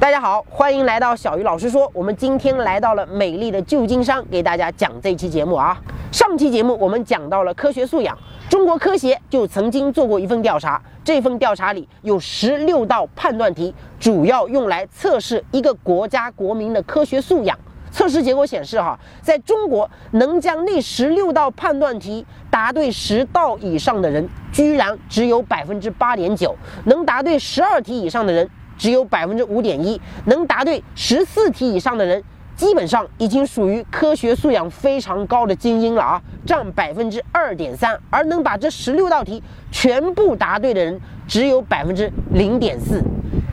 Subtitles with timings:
[0.00, 1.86] 大家好，欢迎来到小鱼老师说。
[1.92, 5.78] 我们今天来到了美丽的旧金山，给大家讲这期节目啊。
[6.10, 8.16] 上期节目我们讲到了科学素养，
[8.48, 17.58] 中国科协就曾经做过一份调查，这份调查里有十六道判断题，主要用来测试一个国家国民的科学素养。
[17.92, 26.54] 测试结果显示，哈，在中国能将那十六道判断题答对十道以上的人，居然只有百分之八点九；
[26.86, 28.48] 能答对十二题以上的人。
[28.80, 32.24] 只有百分之五点一能答对十四题以上的人，
[32.56, 37.94] 基本上已经属于科学素养非常高的精英了啊，占百分之二点三。
[38.08, 43.02] 而能把这十六道题全部答对的人，只有百分之零点四。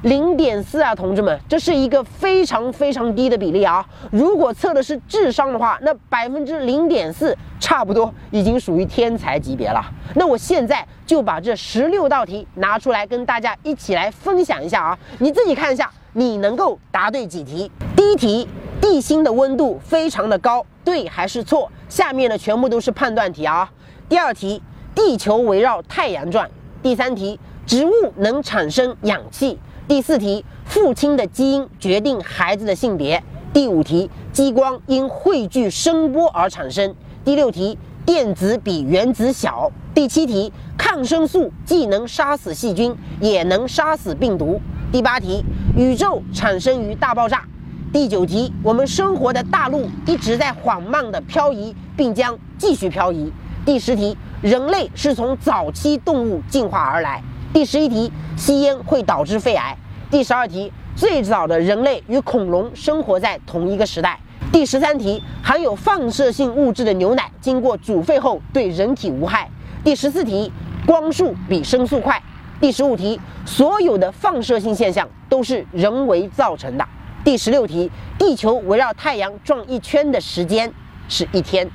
[0.07, 3.85] 零点四啊，同志们，这是一个非常非常低的比例啊！
[4.09, 9.85] 如果测的是智商的话，那百分之零点四，差不多已经属于天才级别了。
[10.15, 14.97] 那我现在就把这十六道题拿出来跟大家一起来分享一下啊！
[15.19, 17.69] 你自己看一下，你能够答对几题？
[17.93, 18.47] 第一题，
[18.79, 21.69] 地心的温度非常的高，对还是错？
[21.89, 23.69] 下面的全部都是判断题啊。
[24.07, 24.63] 第二题，
[24.95, 26.49] 地球围绕太阳转。
[26.81, 29.59] 第三题，植物能产生氧气。
[29.87, 33.23] 第四题，父亲的基因决定孩子的性别。
[33.53, 36.93] 第五题，激光因汇聚声波而产生。
[37.23, 39.71] 第六题，电子比原子小。
[39.93, 44.59] 第七题，抗生素既能杀死细菌，也能杀死病毒。
[44.91, 45.41] 第八题，
[45.77, 47.45] 宇宙产生于大爆炸。
[47.93, 53.31] 第九题，我们生活的大陆一直在缓慢的漂移，并将继续漂移。
[53.65, 57.23] 第十题，人类是从早期动物进化而来。
[57.53, 59.75] 第十一题，吸烟会导致肺癌。
[60.09, 64.17] 第十二题，最早的人类与恐龙生活在同一个时代。
[64.53, 69.49] 第十三题，含有放射性物质的牛奶经过煮沸后对人体无害。
[69.83, 70.49] 第十四题，
[70.85, 72.21] 光速比声速快。
[72.61, 76.87] 第十五题，所有的放射性现象都是人为造成的。
[77.25, 80.71] 第十六题，地球围绕太阳转一圈的时间
[81.09, 81.69] 是一天。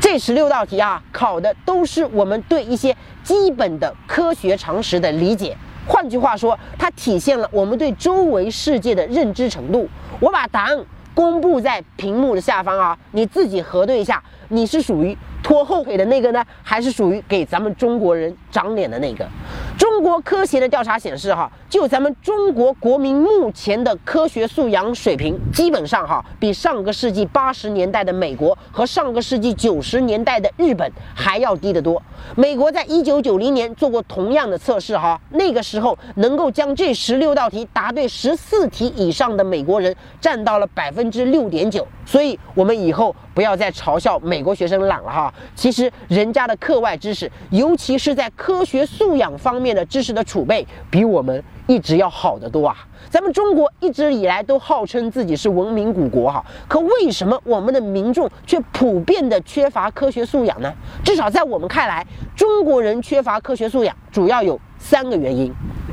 [0.00, 5.56] 这十六道题啊，考的都是我们对一些基本的科学常识的理解。
[5.88, 9.88] 换句话说，它体现了我们对周围世界的认知程度。
[10.20, 10.78] 我把答案
[11.14, 15.16] 公布在屏幕的下方啊，你自己核对一下，你是属于。
[15.40, 19.26] 拖后腿的那个呢，还是属于给咱们中国人长脸的那个？
[19.78, 32.02] 中国科协的调查显示，哈，就咱们中国国民目前的科学素养水平，基本上哈，比上个世纪八十年代的美国和上个世纪九十年代的日本还要低得多。
[32.34, 41.86] 美国在一九九零年做过同样的测试，哈，那个时候能够将这十六道题答对十四题以上的美国人占到了百分之六点九。
[42.04, 45.32] 所以，我们以后不要再嘲笑美国学生懒了哈。
[45.54, 52.76] 其实，人家的课外知识，尤其是在科学素养方面的知识的储备，比我们一直要好得多啊。
[53.10, 60.72] 咱们中国一直以来都号称自己是文明古国哈，可为什么我们的民众却普遍的缺乏科学素养呢？
[61.04, 62.06] 至少在我们看来，
[62.36, 65.52] 中国人缺乏科学素养，主要有三个原因。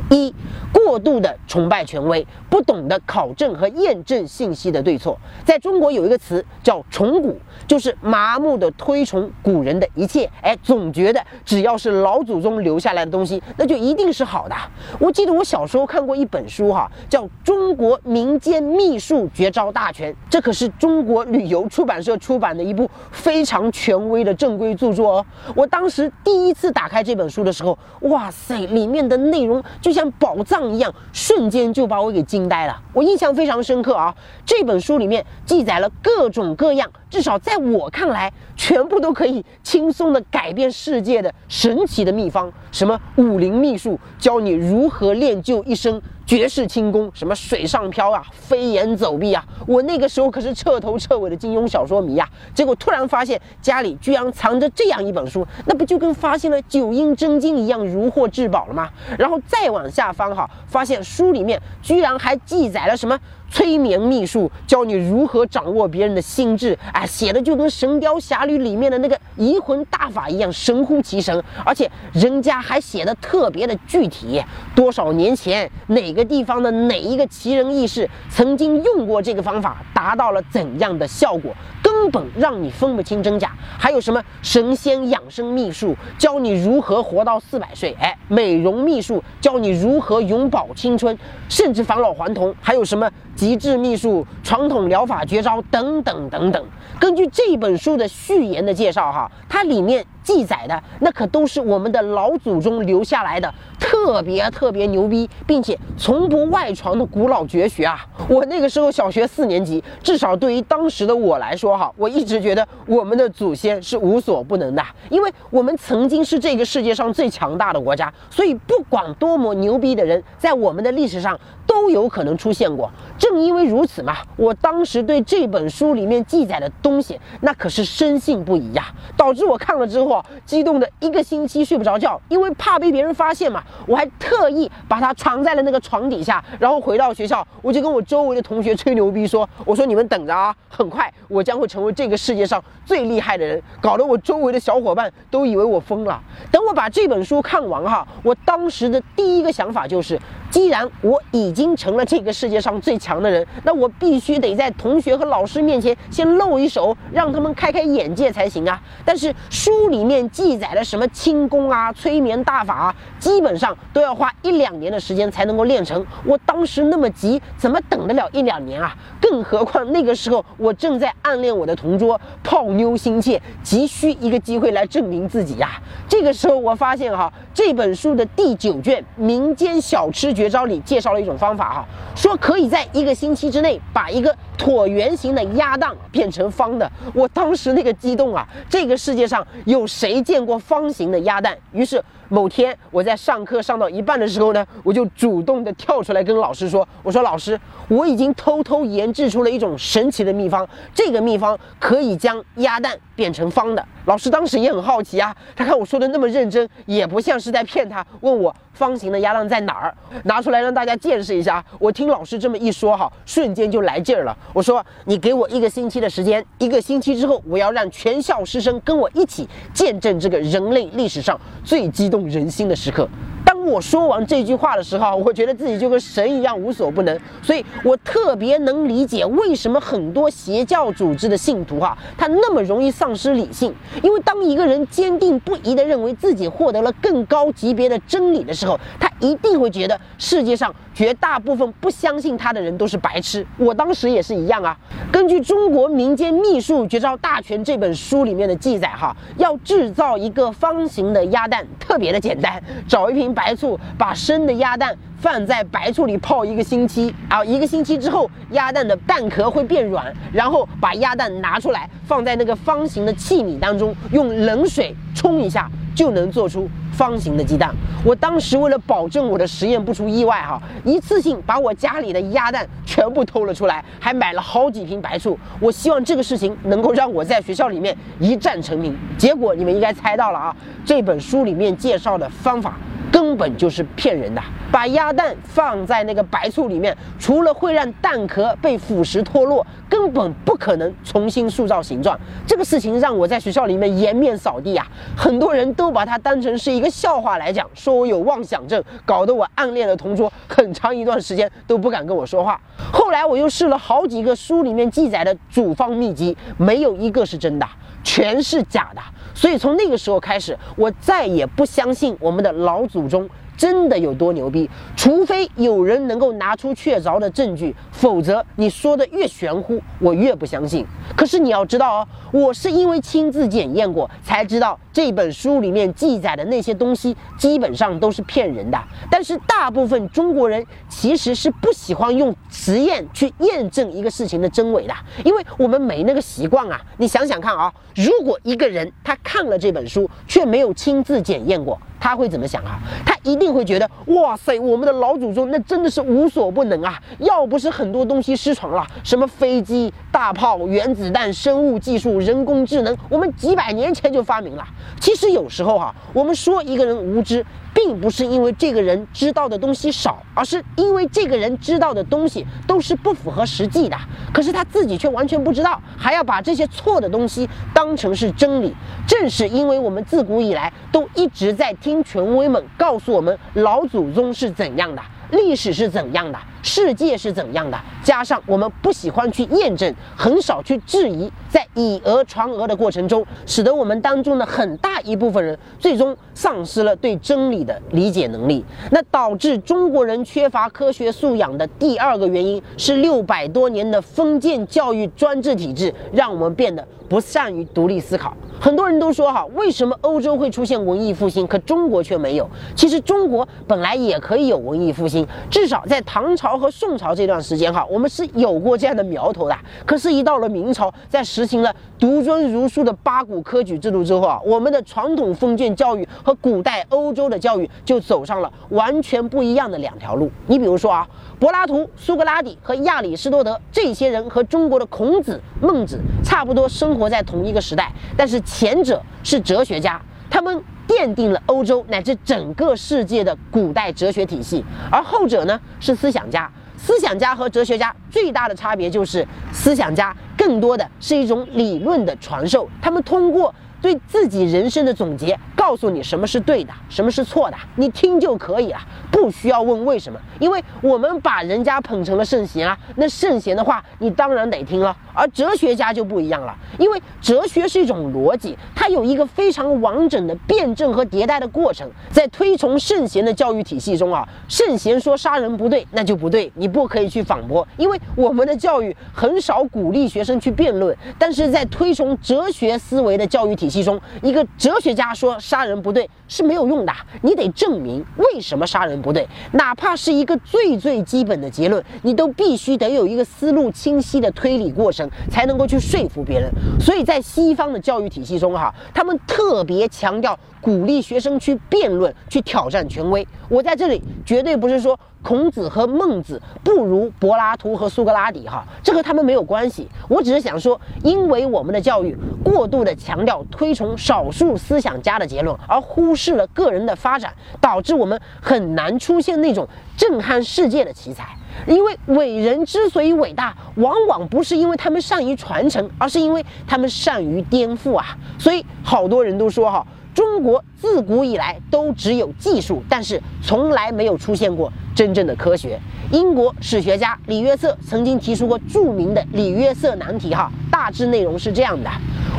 [0.10, 0.34] 一
[0.72, 5.18] 过度的崇拜权威，不懂得考证和验证信息的对错。
[5.44, 14.56] 在中国有一个词叫“崇古”，就是麻木的推崇古人的一切，哎，总觉得只要是老祖宗留下来的东西，那就一定是好的。
[15.00, 25.26] 我记得我小时候看过一本书，哈，叫《中国民间秘术绝招大全》，这可是中国旅游出版社出版的一部非常权威的正规著作哦。
[25.56, 29.95] 我当时第一次打开这本书的时候，哇塞，里面的内容就。
[29.96, 32.78] 像宝藏一样，瞬间就把我给惊呆了。
[32.94, 34.14] 我印象非常深刻啊！
[34.46, 42.52] 这本书里面记载了各种各样，至少在我看来，全部都可以轻松的改变世界的神奇的秘方。
[42.74, 46.02] 什么武林秘术，教你如何练就一身。
[46.26, 49.46] 绝世轻功，什么水上漂啊，飞檐走壁啊！
[49.68, 52.28] 我那个时候可是彻头彻尾的金庸小说迷啊！
[52.52, 58.90] 结果突然发现家里居然藏着这样一本书，那不就跟发现了九阴真经一样如获至宝了吗？
[59.20, 63.16] 然后再往下翻哈，发现书里面居然还记载了什么
[63.56, 74.44] 催眠秘术，教你如何掌握别人的心智，哎，写的就跟《神雕侠侣》里面的那个移魂大法一样神乎其神，而且人家还写的特别的具体，
[74.76, 83.54] 多少年前哪个地方的哪一个奇人异士曾经用过这个方法，达到了怎样的效果，根本让你分不清真假。
[83.80, 91.18] 还有什么神仙养生秘术，教你如何活到四百岁，哎，美容秘术，教你如何永葆青春，
[91.48, 93.10] 甚至返老还童，还有什么？
[93.46, 96.66] 极致秘术、传统疗法绝招等等等等。
[97.00, 108.06] 根据这本书的序言的介绍，哈，它里面记载的那可都是我们的老祖宗留下来的特别特别牛逼，并且从不外传的古老绝学啊！
[108.28, 121.40] 我那个时候小学四年级，至少对于当时的我来说，哈，我一直觉得我们的祖先是无所不能的，因为我们曾经是这个世界上最强大的国家，所以不管多么牛逼的人，在我们的历史上。
[121.68, 122.90] 都有可能出现过。
[123.18, 130.15] 正因为如此嘛，我当时对这本书里面记载的东西，那可是深信不疑呀，导致我看了之后
[130.46, 133.64] 激动的一个星期睡不着觉，因为怕被别人发现嘛。
[133.88, 146.22] 我还特意把它藏在了那个床底下，然后回到学校，我就跟我周围的同学吹牛逼说：“我说你们等着啊，很快我将会成为这个世界上最厉害的人。”搞得我周围的小伙伴都以为我疯了。
[146.52, 150.20] 等我把这本书看完哈，我当时的第一个想法就是。
[150.52, 158.80] 既然我已经成了这个世界上最强的人，那我必须得在同学和老师面前先露一手，让他们开开眼界才行啊！
[159.04, 166.06] 但是书里面记载的什么轻功啊、催眠大法啊，基本上都要花一两年的时间才能够练成。
[166.24, 168.96] 我当时那么急，怎么等得了一两年啊？
[169.20, 175.82] 更何况那个时候我正在暗恋我的同桌，泡妞心切，急需一个机会来证明自己呀！
[176.08, 180.28] 这个时候我发现哈，这本书的第九卷《民间小吃》。
[180.36, 186.92] 绝招里介绍了一种方法哈，说可以在一个星期之内把一个椭圆形的鸭蛋变成方的。
[187.14, 188.46] 我当时那个激动啊！
[188.70, 191.58] 这个世界上有谁见过方形的鸭蛋？
[191.72, 192.04] 于是。
[192.30, 209.96] 某天我在上课上到一半的时候呢，我就主动的跳出来跟老师说：“我说老师，我已经偷偷研制出了一种神奇的秘方，这个秘方可以将鸭蛋变成方的。”老师当时也很好奇啊，他看我说的那么认真，也不像是在骗他，问我方形的鸭蛋在哪儿，
[210.26, 211.64] 拿出来让大家见识一下。
[211.80, 214.38] 我听老师这么一说哈，瞬间就来劲儿了。
[214.54, 223.06] 我说：“你给我一个星期的时间，一个星期之后，我要让全校师生跟我一起见证这个人类历史上最激动。”动人心的时刻。
[223.44, 233.74] 当我说完这句话的时候，我觉得自己就跟神一样无所不能，所以我特别能理解为什么很多邪教组织的信徒哈，他那么容易丧失理性。
[234.02, 243.46] 因为当一个人坚定不移地认为自己获得了更高级别的真理的时候，他一定会觉得世界上绝大部分不相信他的人都是白痴。
[243.58, 244.76] 我当时也是一样啊。
[245.12, 265.70] 根据《中国民间秘术绝招大全》这本书里面的记载哈，要制造一个方形的鸭蛋特别别的简单，找一瓶白醋，把生的鸭蛋放在白醋里泡一个星期啊，一个星期之后，鸭蛋的蛋壳会变软，然后把鸭蛋拿出来放在那个方形的器皿当中，用冷水冲一下。
[265.96, 267.74] 就能做出方形的鸡蛋。
[268.04, 275.40] 我当时为了保证我的实验不出意外，哈，一次性把我家里的鸭蛋全部偷了出来，还买了好几瓶白醋。
[275.58, 278.94] 我希望这个事情能够让我在学校里面一战成名。
[279.18, 280.54] 结果你们应该猜到了啊，
[280.84, 282.78] 这本书里面介绍的方法。
[283.12, 284.42] 根本就是骗人的！
[284.70, 292.20] 把鸭蛋放在那个白醋里面，除了会让蛋壳被腐蚀脱落，根本不可能重新塑造形状。
[292.46, 294.88] 这个事情让我在学校里面颜面扫地啊！
[295.16, 302.60] 很多人都把它当成是一个笑话来讲，说我有妄想症，搞得我暗恋的同桌很长一段时间都不敢跟我说话。
[302.92, 307.68] 后来我又试了好几个书里面记载的组方秘籍，没有一个是真的。
[308.04, 309.02] 全是假的，
[309.34, 313.28] 所以从那个时候开始，我再也不相信我们的老祖宗。
[313.58, 314.70] 真的有多牛逼？
[314.96, 320.86] 除非有人能够拿出确凿的证据，否则你说的越玄乎，我越不相信。
[321.16, 328.78] 可是你要知道哦，我是因为亲自检验过，才知道这本书里面记载的那些东西基本上都是骗人的。
[329.10, 334.94] 但是大部分中国人其实是不喜欢用实验去验证一个事情的真伪的，
[335.24, 336.82] 因为我们没那个习惯啊。
[336.98, 341.80] 你想想看啊，如果一个人他看了这本书，却没有亲自检验过。
[342.00, 342.80] 他会怎么想啊？
[343.06, 347.02] 他一定会觉得，哇塞，我们的老祖宗那真的是无所不能啊！
[347.20, 354.64] 要不是很多东西失传了，什么飞机、大炮、原子弹、生物技术、人工智能，我们几百年前就发明了。
[355.00, 357.46] 其实有时候哈，我们说一个人无知。
[357.86, 363.96] 并不是因为这个人知道的东西少，而是因为这个人知道的东西都是不符合实际的。
[364.34, 368.74] 可是他自己却完全不知道，还要把这些错的东西当成是真理。
[369.06, 375.02] 正是因为我们自古以来都一直在听权威们告诉我们老祖宗是怎样的。
[375.30, 376.40] 历史是怎样的？
[376.66, 377.80] 世界是怎样的？
[378.04, 388.66] 加上我们不喜欢去验证，很少去质疑，在以讹传讹的过程中，使得我们当中的很大一部分人最终丧失了对真理的理解能力。
[388.90, 398.36] 那导致中国人缺乏科学素养的第二个原因是六百多年的封建教育专制体制，让我们变得不善于独立思考。
[398.60, 402.50] 很多人都说哈，为什么欧洲会出现文艺复兴，可中国却没有？
[402.74, 409.56] 其实中国本来也可以有文艺复兴，至少在唐朝和宋朝这段时间哈，我们是有过这样的苗头的。
[409.86, 420.32] 可是，一到了明朝，在实行了独尊儒术的八股科举制度之后啊，我们的传统封建教育和古代欧洲的教育就走上了完全不一样的两条路。
[420.48, 421.08] 你比如说啊，
[421.40, 428.42] 柏拉图、苏格拉底和亚里士多德这些人和中国的孔子、孟子差不多，生活在同一个时代，但是。
[428.46, 436.50] 前者是哲学家，他们奠定了欧洲乃至整个世界的古代哲学体系；而后者呢是思想家。
[436.78, 445.40] 思想家和哲学家最大的差别就是，思想家更多的是一种理论的传授，他们通过对自己人生的总结。
[445.56, 454.96] 告诉你什么是对的，什么是错的，你听就可以了，不需要问为什么，因为我们把人家捧成了圣贤啊，那圣贤的话你当然得听了。
[455.18, 461.90] 而哲学家就不一样了，因为哲学是一种逻辑，它有一个非常完整的辩证和迭代的过程。
[462.12, 470.96] 在推崇圣贤的教育体系中啊，圣贤说杀人不对，那就不对，你不可以去反驳，因为我们的教育很少鼓励学生去辩论。
[471.18, 475.40] 但是在推崇哲学思维的教育体系中，一个哲学家说。
[475.46, 486.52] 杀人不对是没有用的，你得证明为什么杀人不对，哪怕是一个最最基本的结论，你都必须得有一个思路清晰的推理过程，才能够去说服别人。
[486.80, 490.36] 所以在西方的教育体系中，哈，他们特别强调
[490.66, 493.28] 鼓励学生去辩论，去挑战权威。
[493.48, 495.00] 我在这里绝对不是说。
[495.22, 499.90] 孔子和孟子不如柏拉图和苏格拉底，哈，这和他们没有关系。
[500.08, 509.68] 我只是想说，因为我们的教育过度的强调推崇少数思想家的结论，而忽视了个人的发展，导致我们很难出现那种
[509.98, 511.26] 震撼世界的奇才。
[511.66, 518.16] 因为伟人之所以伟大，往往不是因为他们善于传承，而是因为他们善于颠覆啊。
[518.38, 519.84] 所以好多人都说，哈。
[520.16, 525.78] 中国自古以来都只有技术，但是从来没有出现过真正的科学。
[526.12, 531.90] 英国史学家李约瑟曾经提出过著名的李约瑟难题，哈，大致内容是这样的：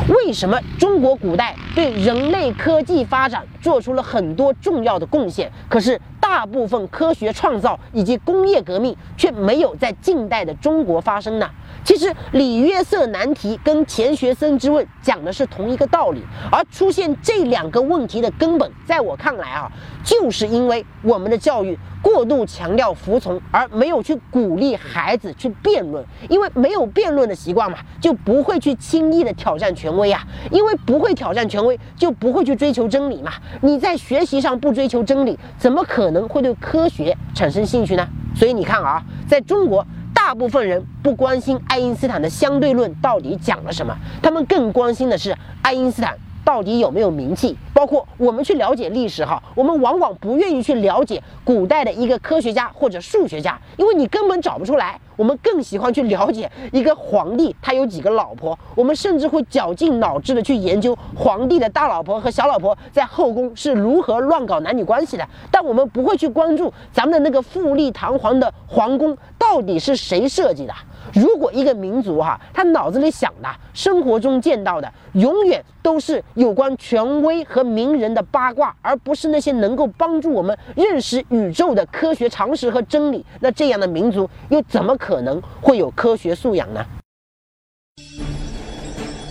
[0.09, 11.49] 为什么中国古代对人类科技发展做出了很多重要的贡献，可是大部分科学创造以及工业革命却没有在近代的中国发生呢？
[11.85, 19.71] 其实李约瑟难题跟钱学森之问讲的是同一个道理，而出现这两个问题的根本，在我看来啊，
[20.03, 26.05] 就是因为我们的教育过度强调服从，而没有去鼓励孩子去辩论。
[26.29, 30.27] 因为没有辩论的习惯嘛，就不会去轻易的挑战权威啊。
[30.51, 33.35] 因为不会挑战权威，就不会去追求真理嘛。
[33.61, 38.09] 你在学习上不追求真理，怎么可能能会对科学产生兴趣呢？
[38.35, 39.87] 所以你看啊，在中国。
[40.15, 45.33] 大部分人不关心爱因斯坦的相对论到底讲了什么，他们更关心的是
[45.63, 47.59] 爱因斯坦到底有没有名气。
[47.75, 54.99] 包括我们去了解历史哈，我们往往不愿意去了解古代的一个科学家或者数学家，因为你根本找不出来。
[55.17, 65.27] 我们更喜欢去了解一个皇帝他有几个老婆，我们甚至会绞尽脑汁的去研究皇帝的大老婆和小老婆在后宫是如何乱搞男女关系的。
[65.51, 70.75] 但我们不会去关注咱们的那个富丽堂皇的皇宫到底是谁设计的。
[71.15, 86.85] 如果一个民族哈，他脑子里想的、生活中见到的，永远都是有关权威和名人的八卦，而不是那些能够帮助我们认识宇宙的科学常识和真理，那这样的民族又怎么可能会有科学素养呢？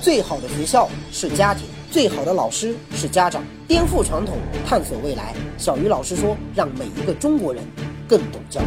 [0.01, 3.41] 最好的学校是家庭，最好的老师是家长。
[3.67, 5.33] 颠覆传统，探索未来。
[5.57, 7.63] 小鱼老师说：“让每一个中国人
[8.07, 8.65] 更懂教育。”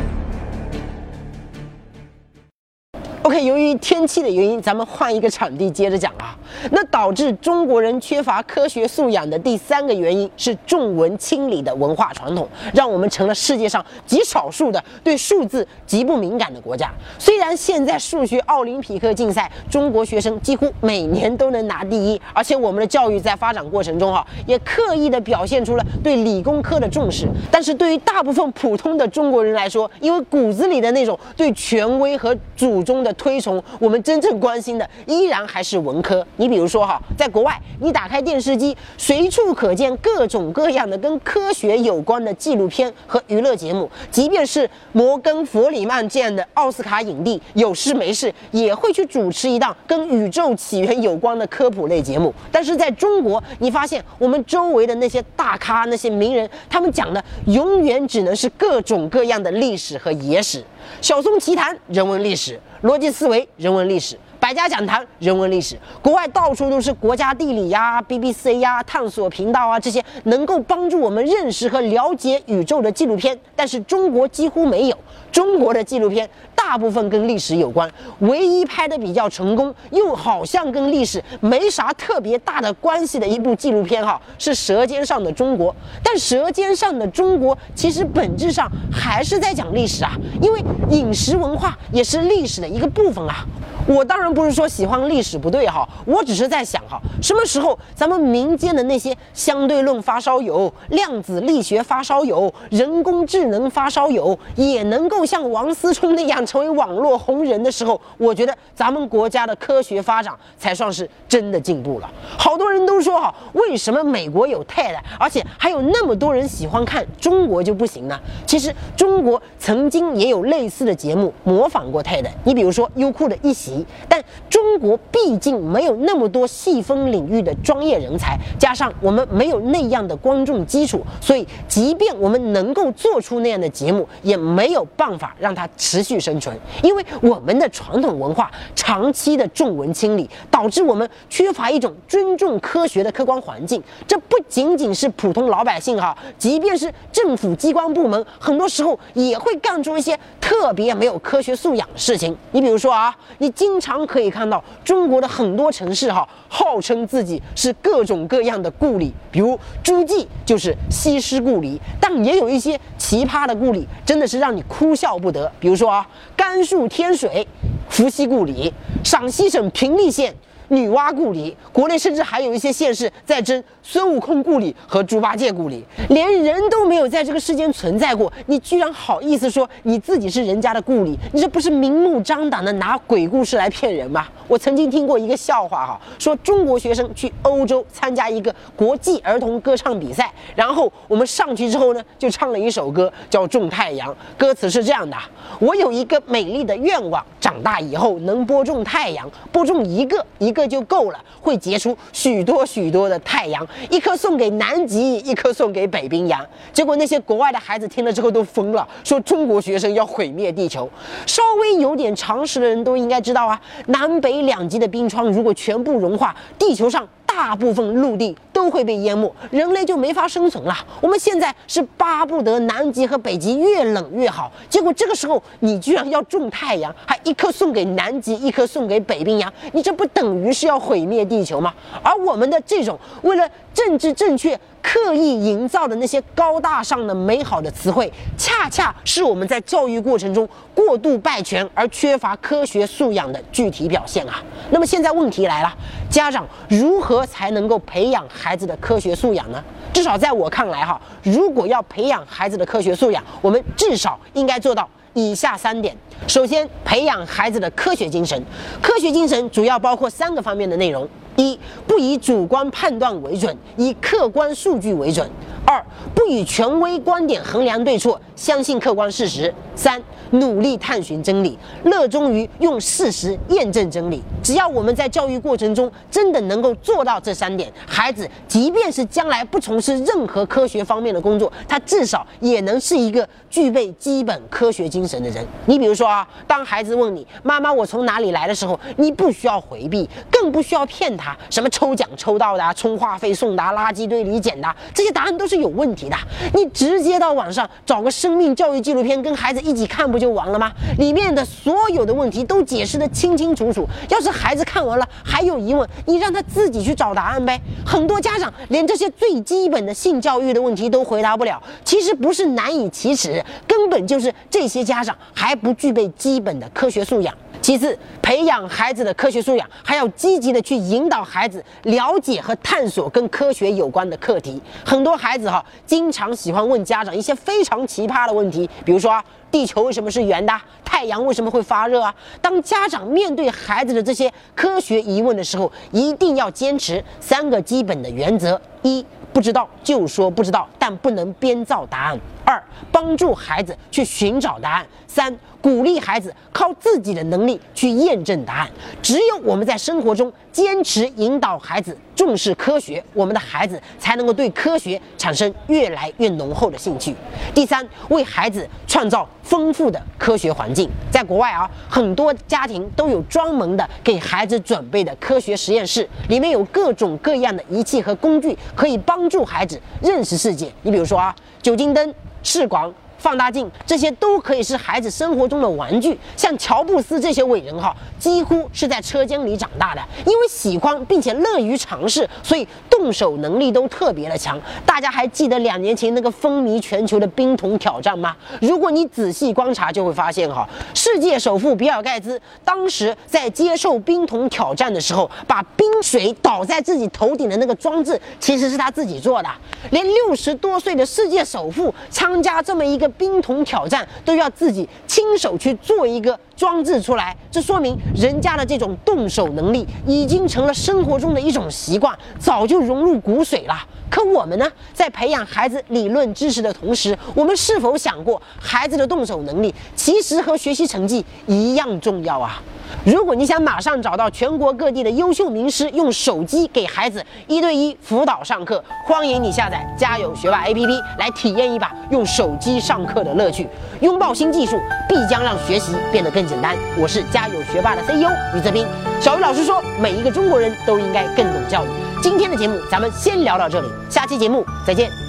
[3.25, 6.37] OK，由于天气的原因，咱们换一个场地接着讲啊。
[6.71, 16.91] 那导致中国人缺乏科学素养的第三个原因是重文轻理的文化传统，让我们成了世界上极少数的对数字极不敏感的国家。
[17.19, 27.27] 虽然现在数学奥林匹克竞赛，中国学生几乎每年都能拿第一，而且我们的教育在发展过程中哈，也刻意的表现出了对理工科的重视。
[27.51, 36.27] 但是对于大部分普通的中国人来说，因为骨子里的那种对权威和祖宗的推崇，我们真正关心的依然还是文科。
[36.37, 43.91] 你比如说哈，在国外，你打开电视机，随处可见各种各样的跟科学有关的纪录片和娱乐节目。
[44.11, 52.33] 即便是摩根·弗里曼这样的奥斯卡影帝，有事没事也会去主持一档跟宇宙起源有关的科普类节目。
[52.51, 60.65] 但是在中国，你发现我们周围的那些大咖、那些名人，他们讲的永远只能是各种各样的历史和野史。
[61.01, 64.19] 小松奇谈人文历史，逻辑思维人文历史，
[64.49, 65.77] 百家讲坛人文历史。
[66.01, 74.97] 国外到处都是国家地理呀、BBC 呀、探索频道啊这些能够帮助我们认识和了解宇宙的纪录片，但是中国几乎没有。
[75.31, 85.71] 中国的纪录片大部分跟历史有关，唯一拍的比较成功，又好像跟历史没啥特别大的关系的一部纪录片哈，是《舌尖上的中国》。
[86.03, 93.45] 但《舌尖上的中国》其实本质上还是在讲历史啊，因为饮食文化也是历史的一个部分啊。
[93.89, 112.11] 我当然不是说喜欢历史不对哈，我只是在想哈，什么时候咱们民间的那些相对论发烧友、量子力学发烧友、人工智能发烧友也能够像王思聪那样成为网络红人的时候，我觉得咱们国家的科学发展才算是真的进步了。
[112.37, 118.21] 好多人都说哈，为什么美国有 TED，而且还有那么多人喜欢看，中国就不行呢？
[118.47, 123.78] 其实中国曾经也有类似的节目模仿过 TED，你比如说优酷的一席。
[124.09, 136.57] 但中国毕竟没有那么多细分领域的专业人才，加上我们没有那样的观众基础，所以即便我们能够做出那样的节目，也没有办法让它持续生存。
[136.83, 143.83] 因为我们的传统文化长期的重文轻理，导致我们缺乏一种尊重科学的客观环境。
[144.07, 152.37] 这不仅仅是普通老百姓哈，即便是政府机关部门，很多时候也会干出一些特别没有科学素养的事情。
[152.53, 165.53] 你比如说啊，你今经常可以看到中国的很多城市哈，号称自己是各种各样的故里，比如诸暨就是西施故里，但也有一些奇葩的故里，真的是让你哭笑不得。
[165.61, 167.47] 比如说啊，甘肃天水
[167.91, 168.73] 伏羲故里，
[169.05, 170.35] 陕西省平利县。
[170.71, 181.19] 女娲故里，国内甚至还有一些县市在争孙悟空故里和猪八戒故里，连人都没有在这个世间存在过，你居然好意思说你自己是人家的故里？
[181.33, 184.27] 你这不是明目张胆的拿鬼故事来骗人吗？
[184.47, 195.17] 我曾经听过一个笑话哈，说中国学生去欧洲参加一个国际儿童歌唱比赛，然后我们上去之后呢，就唱了一首歌叫《种太阳》，歌词是这样的：
[195.59, 200.53] 我有一个美丽的愿望，长大以后能播种太阳，播种一个一。
[200.59, 206.45] 个就够了，会结出许多许多的太阳，一颗送给南极，一颗送给北冰洋。
[206.73, 210.89] 结果那些国外的孩子听了之后都疯了，说中国学生要毁灭地球。
[211.27, 217.09] 稍微有点常识的人都应该知道啊，南北两极的冰川如果全部融化，地球上。
[217.39, 220.75] 大部分陆地都会被淹没，人类就没法生存了。
[221.01, 231.73] 我们现在是巴不得南极和北极越冷越好，结果这个时候你居然要种太阳，还一颗送给南极，一颗送给北冰洋，你这不等于是要毁灭地球吗？
[232.03, 234.59] 而我们的这种为了政治正确。
[234.81, 244.43] 刻意营造的那些高大上的美好的词汇，恰恰是我们在教育过程中过度拜权而缺乏科学素养的具体表现啊！
[244.71, 245.71] 那么现在问题来了，
[246.09, 249.63] 家长如何才能够培养孩孩子的科学素养呢？
[249.93, 255.95] 至少在我看来哈，如果要培养孩子的科学素养，我们至少应该做到以下三点。
[256.27, 258.43] 首先，培养孩子的科学精神。
[258.81, 261.07] 科学精神主要包括三个方面的内容。
[261.37, 265.25] 一不以主观判断为准，以客观数据为准；
[265.67, 274.23] 二不以权威观点衡量对错，相信客观事实；三努力探寻真理，热衷于用事实验证真理。
[274.43, 285.47] 只要我们在教育过程中真的能够做到这三点，孩子即便是将来不从事任何科学方面的工作，他至少也能是一个具备基本科学精神的人。
[285.67, 291.37] 你比如说啊，当孩子问你妈妈我从哪里来的时候，你不需要回避，更不需要骗他。
[291.51, 296.17] 什么抽奖抽到的，啊充话费送达，垃圾堆里捡的，这些答案都是有问题的。
[296.55, 300.71] 你直接到网上找个生命教育纪录片，跟孩子一起看不就完了吗？
[300.99, 303.87] 里面的所有的问题都解释得清清楚楚。
[304.11, 307.59] 要是孩子看完了还有疑问，你让他自己去找答案呗。
[307.87, 317.35] 很多家长连这些最基本的性教育的问题都回答不了，其实不是难以启齿，根本就是这些家长还不具备基本的科学素养。
[317.61, 324.61] 其次，培养孩子的科学素养，还要积极的去引导孩子了解和探索跟科学有关的课题。
[324.85, 330.53] 很多孩子哈，经常喜欢问家长一些非常奇葩的问题，比如说，地球为什么是圆的？
[330.85, 332.15] 太阳为什么会发热啊？
[332.41, 339.05] 当家长面对孩子的这些科学疑问的时候，一定要坚持三个基本的原则：一。
[339.31, 342.19] 不知道就说不知道，但不能编造答案。
[342.49, 344.87] 二，帮助孩子去寻找答案。
[345.07, 348.71] 三，鼓励孩子靠自己的能力去验证答案。
[349.03, 357.15] 只有我们在生活中坚持引导孩子重视科学，我们的孩子才能够对科学产生越来越浓厚的兴趣。
[357.55, 360.89] 第三，为孩子创造丰富的科学环境。
[361.11, 370.73] 在国外啊，很多家庭都有专门的给孩子准备的科学实验室，里面有各种各样的仪器和工具，可以帮助孩子认识世界。
[370.81, 372.95] 你比如说啊，酒精灯、视广。
[373.19, 376.19] 放大镜，这些都可以是孩子生活中的玩具。
[376.37, 384.59] 像乔布斯这些伟人哈，几乎是在车间里长大的，因为喜欢并且乐于尝试，所以动手能力都特别的强。
[384.87, 388.37] 大家还记得两年前那个风靡全球的冰桶挑战吗？
[388.61, 399.49] 如果你仔细观察，就会发现哈，世界首富比尔盖茨当时在接受冰桶挑战的时候，把冰水倒在自己头顶的那个装置，其实是他自己做的。
[399.91, 403.08] 连六十多岁的世界首富 参加这么一个。
[403.13, 413.75] 冰桶挑战都要自己亲手去做一个装置出来，这说明人家的这种动手能力已经成了生活中的一种习惯，早就融入骨髓了。
[414.09, 422.63] 可我们呢，在培养孩子理论知识的同时，我们是否想过，孩子的动手能力其实和学习成绩一样重要啊？
[423.05, 433.69] 如果你想马上找到全国各地的优秀名师，用手机给孩子一对一辅导上课，欢迎你下载家有学霸 APP 来体验一把用手机上课的乐趣。
[434.01, 436.77] 拥抱新技术，必将让学习变得更简单。
[436.97, 438.87] 我是家有学霸的 CEO 于泽斌。
[439.21, 441.89] 小鱼老师说，每一个中国人都应该更懂教育。
[442.23, 445.28] 今天的节目咱们先聊到这里，下期节目再见。